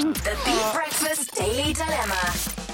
[0.00, 2.69] The Beat Breakfast Daily Dilemma.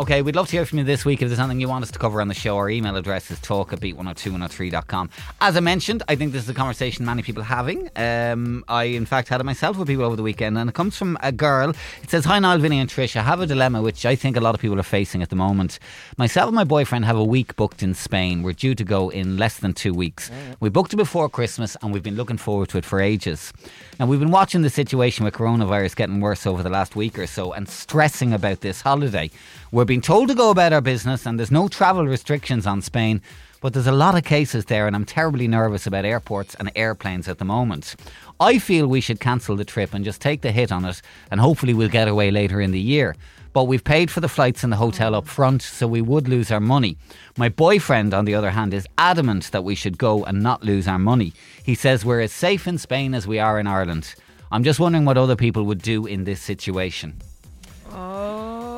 [0.00, 1.20] Okay, we'd love to hear from you this week.
[1.20, 3.38] If there's something you want us to cover on the show, our email address is
[3.40, 5.10] talk at beat102103.com.
[5.42, 7.90] As I mentioned, I think this is a conversation many people are having.
[7.96, 10.96] Um, I, in fact, had it myself with people over the weekend, and it comes
[10.96, 11.74] from a girl.
[12.02, 13.14] It says, Hi, Niall, Vinny, and Trish.
[13.14, 15.36] I have a dilemma which I think a lot of people are facing at the
[15.36, 15.78] moment.
[16.16, 18.42] Myself and my boyfriend have a week booked in Spain.
[18.42, 20.30] We're due to go in less than two weeks.
[20.60, 23.52] We booked it before Christmas, and we've been looking forward to it for ages.
[23.98, 27.26] Now, we've been watching the situation with coronavirus getting worse over the last week or
[27.26, 29.30] so and stressing about this holiday.
[29.72, 33.22] We're being told to go about our business, and there's no travel restrictions on Spain.
[33.60, 37.28] But there's a lot of cases there, and I'm terribly nervous about airports and airplanes
[37.28, 37.94] at the moment.
[38.40, 41.40] I feel we should cancel the trip and just take the hit on it, and
[41.40, 43.14] hopefully we'll get away later in the year.
[43.52, 46.50] But we've paid for the flights and the hotel up front, so we would lose
[46.50, 46.96] our money.
[47.36, 50.88] My boyfriend, on the other hand, is adamant that we should go and not lose
[50.88, 51.32] our money.
[51.62, 54.16] He says we're as safe in Spain as we are in Ireland.
[54.50, 57.20] I'm just wondering what other people would do in this situation.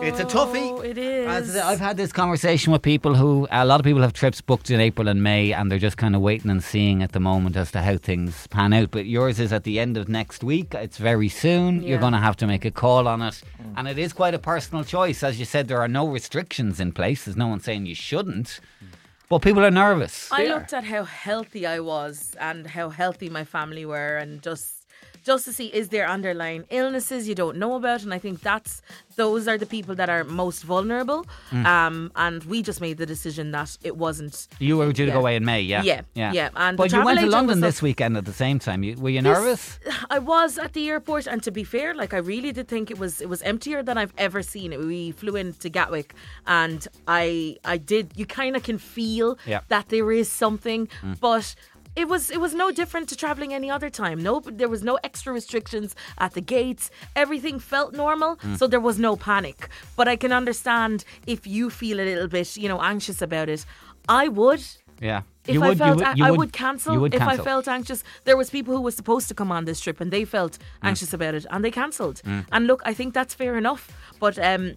[0.02, 0.72] Oh, It's a toughie.
[0.72, 1.28] Oh, it is.
[1.28, 4.68] As I've had this conversation with people who, a lot of people have trips booked
[4.68, 7.56] in April and May, and they're just kind of waiting and seeing at the moment
[7.56, 8.90] as to how things pan out.
[8.90, 10.74] But yours is at the end of next week.
[10.74, 11.84] It's very soon.
[11.84, 13.42] You're going to have to make a call on it.
[13.62, 13.74] Mm.
[13.76, 15.22] And it is quite a personal choice.
[15.22, 17.24] As you said, there are no restrictions in place.
[17.24, 18.58] There's no one saying you shouldn't.
[18.82, 18.88] Mm.
[19.28, 20.28] But people are nervous.
[20.32, 24.81] I looked at how healthy I was and how healthy my family were, and just
[25.22, 28.82] just to see is there underlying illnesses you don't know about, and I think that's
[29.16, 31.26] those are the people that are most vulnerable.
[31.50, 31.66] Mm.
[31.66, 34.48] Um, and we just made the decision that it wasn't.
[34.58, 35.82] You were due to go away in May, yeah?
[35.82, 38.82] Yeah, yeah, and but you went to London this up- weekend at the same time.
[38.82, 39.78] You, were you nervous?
[40.10, 42.98] I was at the airport, and to be fair, like I really did think it
[42.98, 44.80] was it was emptier than I've ever seen it.
[44.80, 46.14] We flew into Gatwick,
[46.46, 48.12] and I I did.
[48.16, 49.60] You kind of can feel Yeah.
[49.68, 50.88] that there is something,
[51.20, 51.54] but.
[51.94, 54.22] It was it was no different to traveling any other time.
[54.22, 56.90] No, there was no extra restrictions at the gates.
[57.14, 59.68] Everything felt normal, so there was no panic.
[59.96, 63.66] But I can understand if you feel a little bit, you know, anxious about it.
[64.08, 64.64] I would,
[65.00, 65.22] Yeah.
[65.46, 66.98] if You I would- you felt, would- I, I would- would cancel.
[66.98, 67.40] Would if cancel.
[67.42, 70.10] I felt anxious, there was people who were supposed to come on this trip and
[70.10, 70.88] they felt Mm.
[70.88, 72.22] anxious about it and they cancelled.
[72.52, 73.82] And look, I think that's fair enough.
[74.18, 74.76] But um,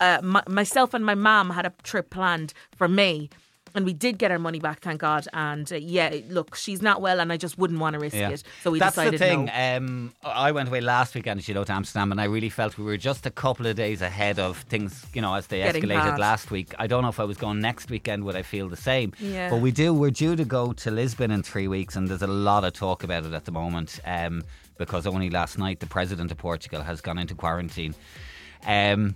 [0.00, 3.28] uh, my, myself and my mom had a trip planned for May.
[3.76, 5.28] And we did get our money back, thank God.
[5.34, 8.42] And uh, yeah, look, she's not well, and I just wouldn't want to risk it.
[8.62, 9.44] So we That's decided the thing.
[9.44, 9.76] no.
[9.76, 12.78] Um, I went away last weekend, as you know, to Amsterdam, and I really felt
[12.78, 15.82] we were just a couple of days ahead of things, you know, as they Getting
[15.82, 16.20] escalated past.
[16.20, 16.74] last week.
[16.78, 19.12] I don't know if I was going next weekend, would I feel the same?
[19.20, 19.50] Yeah.
[19.50, 19.92] But we do.
[19.92, 23.04] We're due to go to Lisbon in three weeks, and there's a lot of talk
[23.04, 24.42] about it at the moment um,
[24.78, 27.94] because only last night the president of Portugal has gone into quarantine.
[28.66, 29.14] Um,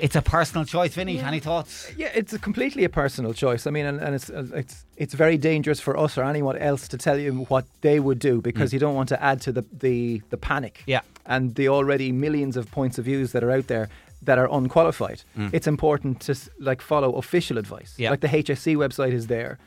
[0.00, 0.94] it's a personal choice.
[0.94, 1.92] Vinny, any thoughts?
[1.96, 3.66] Yeah, it's a completely a personal choice.
[3.66, 6.88] I mean, and, and it's uh, it's it's very dangerous for us or anyone else
[6.88, 9.64] to tell you what they would do because you don't want to add to the
[9.72, 10.82] the, the panic.
[10.86, 11.00] Yeah.
[11.26, 13.88] and the already millions of points of views that are out there
[14.22, 15.22] that are unqualified.
[15.52, 17.94] It's important to like follow official advice.
[17.98, 18.10] Yeah.
[18.10, 19.58] like the HSE website is there.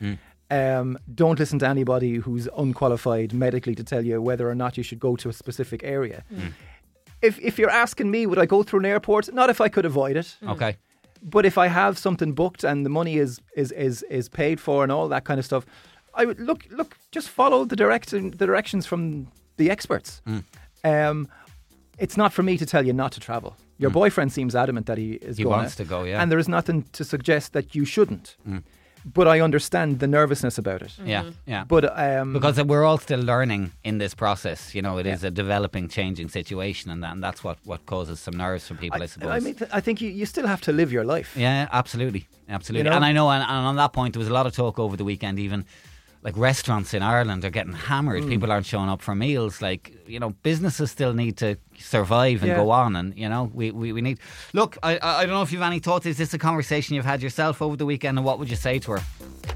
[0.50, 4.82] Um, don't listen to anybody who's unqualified medically to tell you whether or not you
[4.82, 6.24] should go to a specific area.
[7.22, 9.32] If if you're asking me, would I go through an airport?
[9.32, 10.36] Not if I could avoid it.
[10.42, 10.50] Mm.
[10.52, 10.76] Okay.
[11.22, 14.82] But if I have something booked and the money is is is is paid for
[14.82, 15.66] and all that kind of stuff,
[16.14, 20.22] I would look look just follow the direction the directions from the experts.
[20.26, 20.44] Mm.
[20.84, 21.28] Um,
[21.98, 23.56] it's not for me to tell you not to travel.
[23.78, 23.94] Your mm.
[23.94, 26.22] boyfriend seems adamant that he is He going wants to go, yeah.
[26.22, 28.36] and there is nothing to suggest that you shouldn't.
[29.14, 30.92] But I understand the nervousness about it.
[31.04, 31.64] Yeah, yeah.
[31.64, 34.74] But um, because we're all still learning in this process.
[34.74, 38.20] You know, it is a developing, changing situation, and, that, and that's what, what causes
[38.20, 39.30] some nerves for people, I, suppose.
[39.30, 41.34] I mean, th- I think you, you still have to live your life.
[41.36, 42.84] yeah, absolutely, absolutely.
[42.84, 42.96] You know?
[42.96, 44.96] And I know, and, and on that point, there was a lot of talk over
[44.96, 45.64] the weekend, even
[46.22, 48.24] like restaurants in Ireland are getting hammered.
[48.24, 48.28] Mm.
[48.30, 49.62] People aren't showing up for meals.
[49.62, 52.56] Like you know, businesses still need to survive and Yeah.
[52.56, 54.18] go on, and you know, we, we, we need.
[54.52, 56.06] Look, I I I don't know if you've any thoughts.
[56.06, 58.78] Is this a conversation you've had yourself over the weekend, and what would you say
[58.80, 59.02] to her?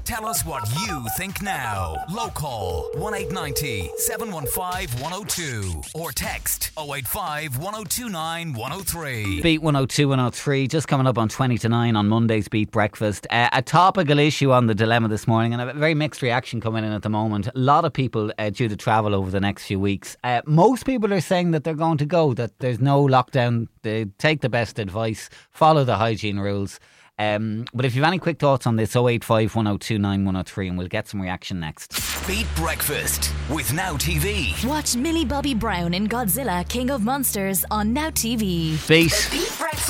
[0.05, 1.95] Tell us what you think now.
[2.09, 9.41] Local 1890 715 102 or text 085 1029 103.
[9.41, 13.27] Beat 102 103, just coming up on 20 to 9 on Monday's Beat Breakfast.
[13.29, 16.83] Uh, a topical issue on the dilemma this morning, and a very mixed reaction coming
[16.83, 17.47] in at the moment.
[17.47, 20.15] A lot of people uh, due to travel over the next few weeks.
[20.23, 23.67] Uh, most people are saying that they're going to go, that there's no lockdown.
[23.81, 26.79] They take the best advice, follow the hygiene rules.
[27.19, 30.87] Um, but if you have any quick thoughts on this, 085 102 9103, and we'll
[30.87, 31.91] get some reaction next.
[32.27, 34.65] Beat Breakfast with Now TV.
[34.67, 38.87] Watch Millie Bobby Brown in Godzilla King of Monsters on Now TV.
[38.87, 39.11] Beat.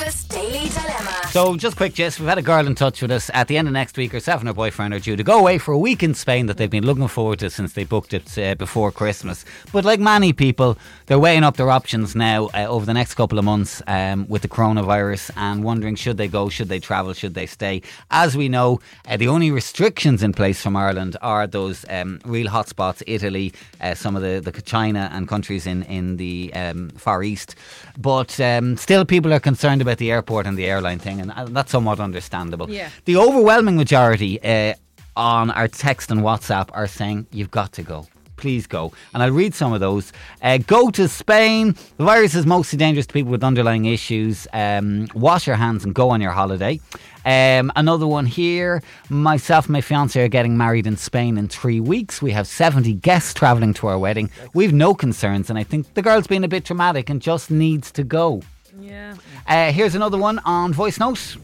[0.03, 1.27] Breakfast Daily Dilemma.
[1.31, 3.69] So, just quick Jess, we've had a girl in touch with us at the end
[3.69, 4.11] of next week.
[4.11, 6.57] Herself and her boyfriend are due to go away for a week in Spain that
[6.57, 9.45] they've been looking forward to since they booked it uh, before Christmas.
[9.71, 13.39] But, like many people, they're weighing up their options now uh, over the next couple
[13.39, 17.33] of months um, with the coronavirus and wondering should they go, should they travel, should
[17.33, 17.81] they stay.
[18.11, 22.47] As we know, uh, the only restrictions in place from Ireland are those um, real
[22.47, 27.23] hotspots Italy, uh, some of the, the China and countries in, in the um, Far
[27.23, 27.55] East.
[27.97, 31.45] But um, still, people are concerned about the airport and the airline thing, and uh,
[31.45, 32.69] that's somewhat understandable.
[32.69, 32.89] Yeah.
[33.05, 34.73] The overwhelming majority uh,
[35.15, 38.07] on our text and WhatsApp are saying, You've got to go.
[38.35, 38.91] Please go.
[39.13, 40.11] And I'll read some of those.
[40.41, 41.75] Uh, go to Spain.
[41.97, 44.47] The virus is mostly dangerous to people with underlying issues.
[44.51, 46.81] Um, wash your hands and go on your holiday.
[47.25, 48.81] Um, another one here.
[49.09, 52.21] Myself and my fiance are getting married in Spain in three weeks.
[52.21, 54.29] We have 70 guests travelling to our wedding.
[54.53, 57.91] We've no concerns, and I think the girl's been a bit dramatic and just needs
[57.93, 58.41] to go.
[58.79, 59.15] Yeah.
[59.47, 61.37] Uh, here's another one on voice notes.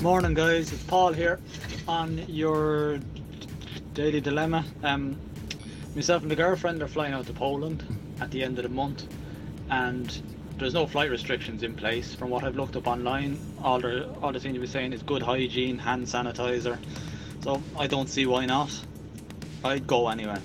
[0.00, 0.72] Morning, guys.
[0.72, 1.38] It's Paul here
[1.86, 2.98] on your
[3.92, 4.64] daily dilemma.
[4.82, 5.18] Um,
[5.94, 7.84] myself and the girlfriend are flying out to Poland
[8.20, 9.06] at the end of the month,
[9.70, 10.22] and
[10.58, 12.14] there's no flight restrictions in place.
[12.14, 15.02] From what I've looked up online, all they all they seem to be saying is
[15.02, 16.78] good hygiene, hand sanitizer.
[17.42, 18.70] So I don't see why not.
[19.64, 20.38] I'd go anyway.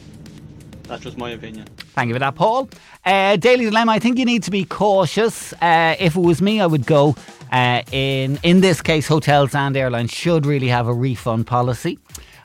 [0.84, 1.68] That's just my opinion.
[1.94, 2.70] Thank you for that, Paul.
[3.06, 5.54] Uh, Daily Dilemma, I think you need to be cautious.
[5.54, 7.16] Uh, if it was me, I would go.
[7.52, 12.00] Uh, in in this case, hotels and airlines should really have a refund policy.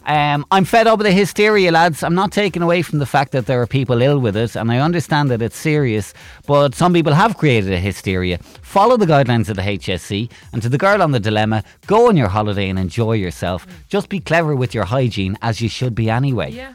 [0.06, 2.04] Um, I'm fed up with the hysteria, lads.
[2.04, 4.70] I'm not taking away from the fact that there are people ill with it, and
[4.70, 6.14] I understand that it's serious,
[6.46, 8.38] but some people have created a hysteria.
[8.62, 12.16] Follow the guidelines of the HSE, and to the girl on the dilemma, go on
[12.16, 13.66] your holiday and enjoy yourself.
[13.88, 16.52] Just be clever with your hygiene, as you should be anyway.
[16.52, 16.74] Yeah.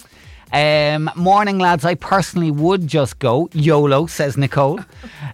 [0.54, 1.86] Um, morning, lads.
[1.86, 4.80] I personally would just go YOLO, says Nicole.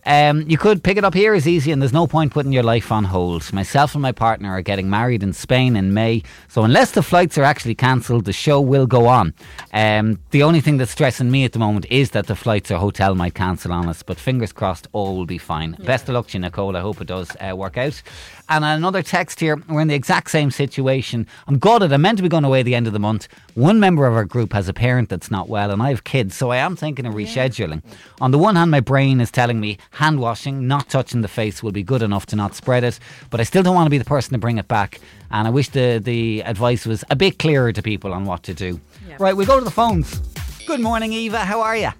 [0.05, 2.63] Um, you could pick it up here as easy, and there's no point putting your
[2.63, 3.51] life on hold.
[3.51, 7.37] Myself and my partner are getting married in Spain in May, so unless the flights
[7.37, 9.33] are actually cancelled, the show will go on.
[9.73, 12.77] Um, the only thing that's stressing me at the moment is that the flights or
[12.77, 15.73] hotel might cancel on us, but fingers crossed, all will be fine.
[15.83, 16.77] Best of luck to you, Nicole.
[16.77, 18.01] I hope it does uh, work out.
[18.49, 19.61] And another text here.
[19.67, 21.27] We're in the exact same situation.
[21.47, 21.91] I'm gutted.
[21.91, 23.27] I'm meant to be going away at the end of the month.
[23.55, 26.35] One member of our group has a parent that's not well, and I have kids,
[26.35, 27.81] so I am thinking of rescheduling.
[28.21, 31.61] On the one hand, my brain is telling me hand washing, not touching the face,
[31.61, 32.99] will be good enough to not spread it,
[33.29, 34.99] but I still don't want to be the person to bring it back.
[35.31, 38.53] And I wish the, the advice was a bit clearer to people on what to
[38.53, 38.79] do.
[39.07, 39.17] Yeah.
[39.19, 40.19] Right, we go to the phones.
[40.65, 41.39] Good morning, Eva.
[41.39, 41.91] How are you?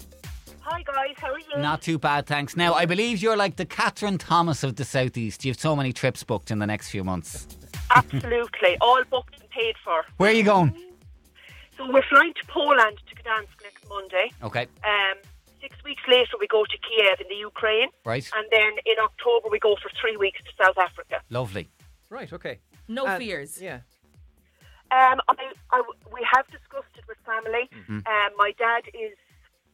[0.70, 1.62] Hi guys, how are you?
[1.62, 2.58] Not too bad, thanks.
[2.58, 5.46] Now, I believe you're like the Catherine Thomas of the Southeast.
[5.46, 7.48] You have so many trips booked in the next few months.
[7.96, 10.04] Absolutely, all booked and paid for.
[10.18, 10.76] Where are you going?
[11.78, 14.32] So we're flying to Poland to Gdansk next Monday.
[14.44, 15.18] Okay, Um,
[15.62, 18.28] six weeks later we go to Kiev in the Ukraine, right.
[18.36, 21.22] and then in October we go for three weeks to South Africa.
[21.30, 21.70] Lovely.
[22.10, 22.60] Right, okay.
[22.88, 23.62] No And- fears.
[23.62, 23.82] Yeah.
[24.90, 25.84] Um, I, I,
[26.14, 27.70] we have discussed it with family.
[27.76, 28.08] Mm-hmm.
[28.08, 29.18] Um, my dad is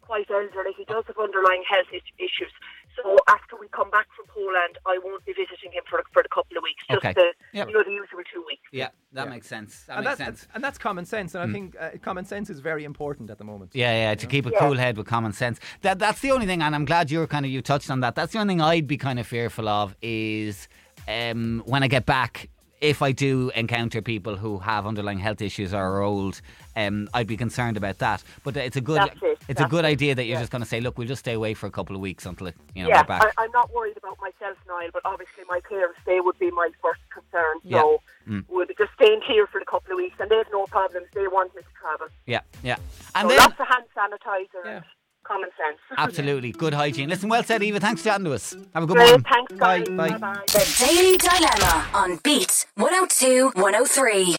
[0.01, 0.73] quite elderly.
[0.75, 1.85] He does have underlying health
[2.17, 2.51] issues.
[2.97, 6.27] So after we come back from Poland, I won't be visiting him for for a
[6.29, 6.83] couple of weeks.
[6.89, 7.13] Just Okay.
[7.13, 7.67] the Yep.
[7.67, 8.67] you know the usual two weeks.
[8.71, 9.29] Yeah, that Yeah.
[9.29, 9.83] makes sense.
[9.87, 10.47] That and makes that's, sense.
[10.53, 13.43] and that's common sense, and I think uh, common sense is very important at the
[13.43, 13.71] moment.
[13.73, 14.59] Yeah, yeah, to keep a Yeah.
[14.59, 15.59] cool head with common sense.
[15.81, 18.15] That that's the only thing, and I'm glad you're kind of you touched on that.
[18.15, 20.67] That's the only thing I'd be kind of fearful of is
[21.07, 22.49] um, when I get back.
[22.81, 26.41] If I do encounter people who have underlying health issues or are old,
[26.75, 28.21] um, I'd be concerned about that.
[28.43, 30.41] But it's a good, it, it's a good it, idea that you're yeah.
[30.41, 32.47] just going to say, look, we'll just stay away for a couple of weeks until
[32.75, 33.23] you know yeah, we're back.
[33.37, 36.71] I, I'm not worried about myself, Niall, but obviously my parents, they would be my
[36.81, 37.55] first concern.
[37.63, 37.79] Yeah.
[37.79, 38.45] So Mm.
[39.27, 41.07] Here for a couple of weeks, and they have no problems.
[41.13, 42.07] They want me to travel.
[42.25, 42.77] yeah, yeah,
[43.15, 44.81] and so then lots of hand sanitizer Yeah.
[45.23, 45.79] common sense.
[45.97, 47.09] absolutely good hygiene.
[47.09, 47.79] Listen, well said, Eva.
[47.79, 48.55] Thanks for chatting to us.
[48.73, 49.25] Have a good Great, morning.
[49.31, 49.89] thanks, Bye, guys.
[49.89, 50.09] bye.
[50.17, 50.43] Bye-bye.
[50.47, 54.23] The Daily Dilemma on Beat 102 103.